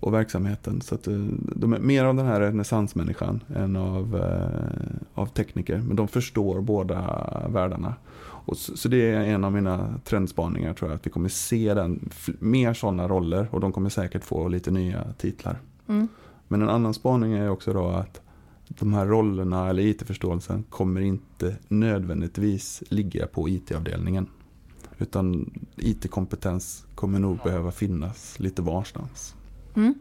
[0.00, 0.80] och verksamheten.
[0.80, 4.22] Så att eh, de är mer av den här renässansmänniskan än av,
[5.14, 5.78] av tekniker.
[5.78, 6.98] Men de förstår båda
[7.48, 7.94] världarna.
[8.44, 11.74] Och så, så, det är en av mina trendspaningar tror jag, att vi kommer se
[11.74, 15.60] den, mer sådana roller och de kommer säkert få lite nya titlar.
[15.88, 16.08] Mm.
[16.48, 18.20] Men en annan spaning är också då att
[18.68, 24.26] de här rollerna eller IT-förståelsen kommer inte nödvändigtvis ligga på IT-avdelningen.
[24.98, 29.34] Utan IT-kompetens kommer nog behöva finnas lite varstans.
[29.74, 29.94] Mm.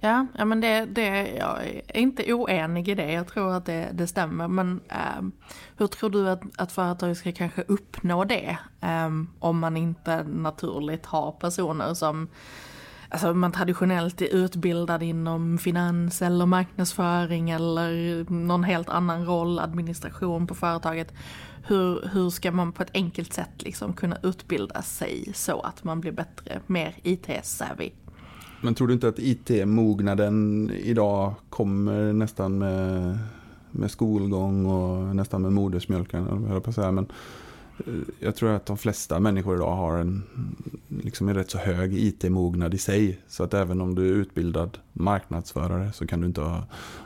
[0.00, 3.12] Ja, ja men det, det, jag är inte oenig i det.
[3.12, 4.48] Jag tror att det, det stämmer.
[4.48, 5.22] Men eh,
[5.76, 8.58] hur tror du att, att företag ska kanske uppnå det?
[8.80, 12.28] Eh, om man inte naturligt har personer som
[13.12, 20.46] Alltså man traditionellt är utbildad inom finans eller marknadsföring eller någon helt annan roll, administration
[20.46, 21.12] på företaget.
[21.66, 26.00] Hur, hur ska man på ett enkelt sätt liksom kunna utbilda sig så att man
[26.00, 27.90] blir bättre, mer IT-savvy?
[28.60, 33.18] Men tror du inte att IT-mognaden idag kommer nästan med,
[33.70, 36.46] med skolgång och nästan med modersmjölken?
[36.50, 36.92] Jag på säga.
[36.92, 37.06] Men
[37.86, 40.22] eh, jag tror att de flesta människor idag har en,
[40.88, 43.20] liksom en rätt så hög IT-mognad i sig.
[43.28, 46.62] Så att även om du är utbildad marknadsförare så kan du inte ha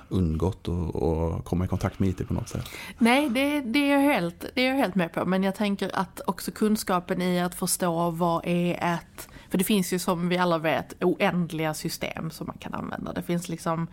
[0.09, 2.67] undgått att komma i kontakt med IT på något sätt.
[2.99, 5.25] Nej, det, det, är jag helt, det är jag helt med på.
[5.25, 9.93] Men jag tänker att också kunskapen i att förstå vad är ett för det finns
[9.93, 13.13] ju som vi alla vet oändliga system som man kan använda.
[13.13, 13.87] Det finns liksom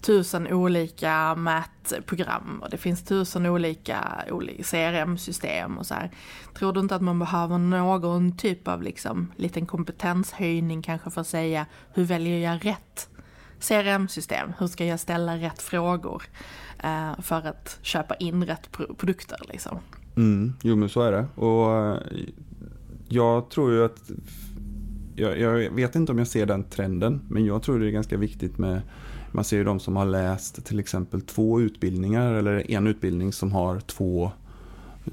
[0.00, 6.10] tusen olika mätprogram och det finns tusen olika, olika CRM-system och så här.
[6.58, 11.26] Tror du inte att man behöver någon typ av liksom liten kompetenshöjning kanske för att
[11.26, 13.08] säga hur väljer jag rätt
[13.60, 14.52] CRM-system?
[14.58, 16.22] Hur ska jag ställa rätt frågor
[16.78, 19.78] eh, för att köpa in rätt produkter liksom?
[20.16, 21.26] Mm, jo men så är det.
[21.34, 21.98] Och eh,
[23.08, 24.10] jag tror ju att
[25.16, 28.16] jag, jag, vet inte om jag ser den trenden, men jag tror det är ganska
[28.16, 28.80] viktigt med
[29.32, 33.52] man ser ju de som har läst till exempel två utbildningar eller en utbildning som
[33.52, 34.32] har två,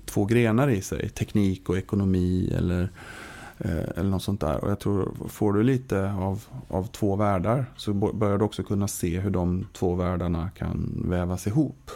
[0.05, 1.09] två grenar i sig.
[1.09, 2.91] Teknik och ekonomi eller,
[3.57, 4.63] eh, eller något sånt där.
[4.63, 8.87] Och jag tror, får du lite av, av två världar så börjar du också kunna
[8.87, 11.91] se hur de två världarna kan vävas ihop.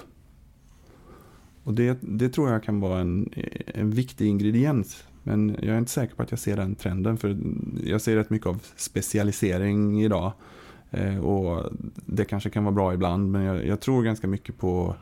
[1.64, 3.30] Och det, det tror jag kan vara en,
[3.66, 7.38] en viktig ingrediens men jag är inte säker på att jag ser den trenden för
[7.84, 10.34] jag ser rätt mycket av specialisering idag.
[10.92, 11.70] Eh, och
[12.06, 14.96] det kanske kan vara bra ibland men jag, jag tror ganska mycket på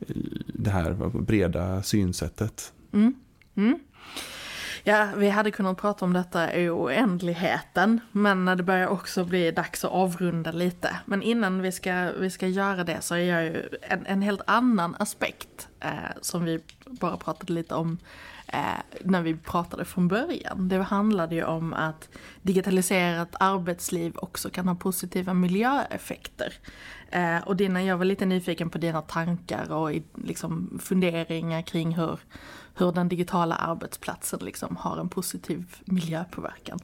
[0.00, 2.72] eh, det här breda synsättet.
[2.92, 3.14] Mm.
[3.54, 3.78] Mm.
[4.84, 9.84] Ja, vi hade kunnat prata om detta i oändligheten, men det börjar också bli dags
[9.84, 10.96] att avrunda lite.
[11.04, 14.42] Men innan vi ska, vi ska göra det så är jag ju en, en helt
[14.46, 17.98] annan aspekt eh, som vi bara pratade lite om
[18.46, 18.60] eh,
[19.04, 20.68] när vi pratade från början.
[20.68, 22.08] Det handlade ju om att
[22.42, 26.52] digitaliserat arbetsliv också kan ha positiva miljöeffekter.
[27.10, 29.92] Eh, och dina, jag var lite nyfiken på dina tankar och
[30.24, 32.18] liksom funderingar kring hur,
[32.74, 36.78] hur den digitala arbetsplatsen liksom har en positiv miljöpåverkan.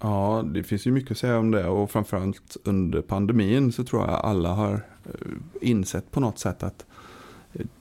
[0.00, 4.02] Ja, det finns ju mycket att säga om det och framförallt under pandemin så tror
[4.02, 6.86] jag alla har eh, insett på något sätt att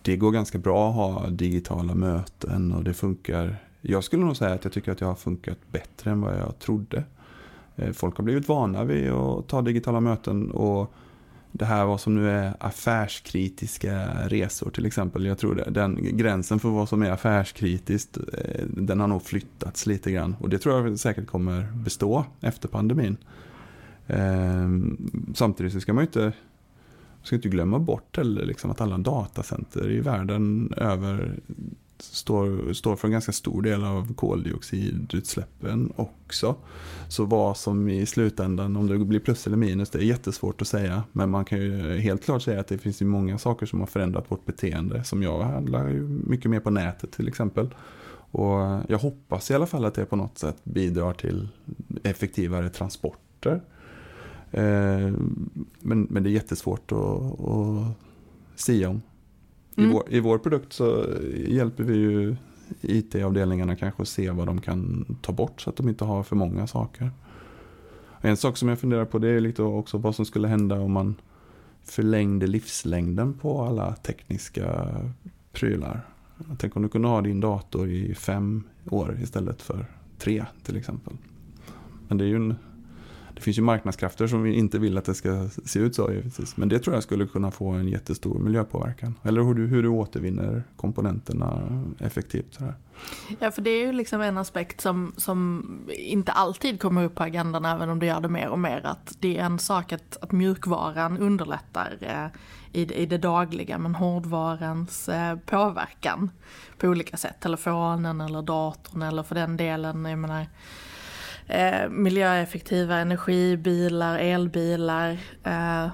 [0.02, 3.56] det går ganska bra att ha digitala möten och det funkar.
[3.82, 6.60] Jag skulle nog säga att jag tycker att det har funkat bättre än vad jag
[6.60, 7.04] trodde.
[7.76, 10.94] Eh, folk har blivit vana vid att ta digitala möten och
[11.52, 15.26] det här vad som nu är affärskritiska resor till exempel.
[15.26, 19.86] Jag tror det, den gränsen för vad som är affärskritiskt eh, den har nog flyttats
[19.86, 23.18] lite grann och det tror jag säkert kommer bestå efter pandemin.
[24.08, 26.34] Ehm, samtidigt så ska man ju inte
[27.24, 31.40] man ska inte glömma bort heller liksom att alla datacenter i världen över
[32.00, 36.56] står, står för en ganska stor del av koldioxidutsläppen också.
[37.08, 40.68] Så vad som i slutändan, om det blir plus eller minus, det är jättesvårt att
[40.68, 41.04] säga.
[41.12, 43.88] Men man kan ju helt klart säga att det finns ju många saker som har
[43.88, 45.04] förändrat vårt beteende.
[45.04, 47.70] Som jag handlar ju mycket mer på nätet till exempel.
[48.32, 51.48] Och jag hoppas i alla fall att det på något sätt bidrar till
[52.04, 53.62] effektivare transporter.
[54.54, 55.14] Eh,
[55.80, 57.98] men, men det är jättesvårt att, att
[58.56, 59.02] sia om.
[59.76, 59.90] Mm.
[59.90, 61.06] I, vår, I vår produkt så
[61.48, 62.36] hjälper vi ju
[62.82, 66.36] IT-avdelningarna kanske att se vad de kan ta bort så att de inte har för
[66.36, 67.12] många saker.
[68.22, 70.92] En sak som jag funderar på det är lite också vad som skulle hända om
[70.92, 71.16] man
[71.84, 74.88] förlängde livslängden på alla tekniska
[75.52, 76.02] prylar.
[76.58, 79.86] Tänk om du kunde ha din dator i fem år istället för
[80.18, 81.14] tre till exempel.
[82.08, 82.56] Men det är ju en
[83.44, 86.58] finns ju marknadskrafter som inte vill att det ska se ut så givetvis.
[86.58, 89.16] Men det tror jag skulle kunna få en jättestor miljöpåverkan.
[89.24, 92.54] Eller hur du, hur du återvinner komponenterna effektivt.
[92.54, 92.76] Sådär.
[93.40, 97.24] Ja, för det är ju liksom en aspekt som, som inte alltid kommer upp på
[97.24, 98.82] agendan även om det gör det mer och mer.
[98.86, 102.40] Att det är en sak att, att mjukvaran underlättar eh,
[102.72, 106.32] i, i det dagliga men hårdvarans eh, påverkan
[106.78, 107.36] på olika sätt.
[107.40, 110.46] Telefonen eller datorn eller för den delen, jag menar
[111.48, 115.88] eh, miljöeffektiva energibilar, elbilar eh,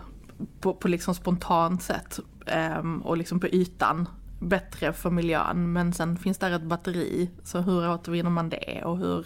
[0.60, 4.10] på, på liksom spontant sätt eh, och liksom på ytan
[4.40, 5.74] bättre för miljön.
[5.74, 9.26] Men sen finns där ett batteri, så hur återvinner man det och hur,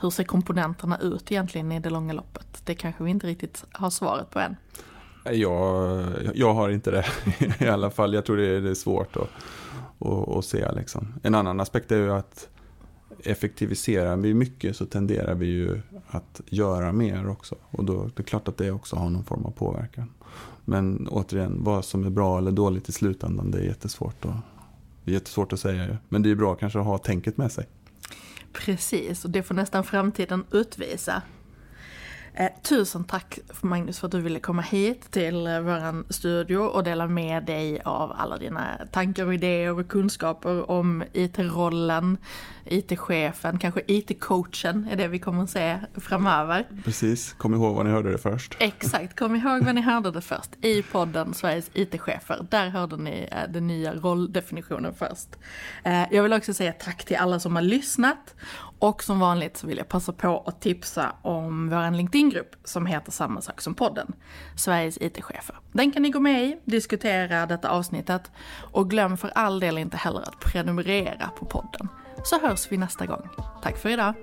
[0.00, 2.62] hur ser komponenterna ut egentligen i det långa loppet?
[2.64, 4.56] Det kanske vi inte riktigt har svaret på än.
[5.24, 6.04] Jag,
[6.34, 7.04] jag har inte det
[7.64, 8.14] i alla fall.
[8.14, 9.28] Jag tror det är, det är svårt att,
[10.08, 10.72] att, att se.
[10.72, 11.14] Liksom.
[11.22, 12.48] En annan aspekt är ju att
[13.24, 17.54] effektiviserar vi mycket så tenderar vi ju att göra mer också.
[17.70, 20.10] Och då det är klart att det också har någon form av påverkan.
[20.64, 24.36] Men återigen, vad som är bra eller dåligt i slutändan, det är jättesvårt att,
[25.04, 25.98] det är jättesvårt att säga.
[26.08, 27.66] Men det är bra kanske att ha tänket med sig.
[28.52, 31.22] Precis, och det får nästan framtiden utvisa.
[32.36, 36.84] Eh, tusen tack Magnus för att du ville komma hit till eh, våran studio och
[36.84, 42.16] dela med dig av alla dina tankar och idéer och kunskaper om IT-rollen,
[42.64, 46.66] IT-chefen, kanske IT-coachen är det vi kommer att se framöver.
[46.84, 48.56] Precis, kom ihåg vad ni hörde det först.
[48.58, 52.46] Exakt, kom ihåg vad ni hörde det först i podden Sveriges IT-chefer.
[52.50, 55.28] Där hörde ni eh, den nya rolldefinitionen först.
[55.84, 58.34] Eh, jag vill också säga tack till alla som har lyssnat
[58.78, 63.12] och som vanligt så vill jag passa på att tipsa om vår LinkedIn-grupp som heter
[63.12, 64.12] samma sak som podden,
[64.56, 65.56] Sveriges IT-chefer.
[65.72, 68.30] Den kan ni gå med i, diskutera detta avsnittet
[68.72, 71.88] och glöm för all del inte heller att prenumerera på podden.
[72.24, 73.28] Så hörs vi nästa gång.
[73.62, 74.14] Tack för idag!